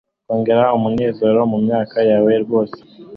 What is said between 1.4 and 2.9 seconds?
mumyaka yawe rwose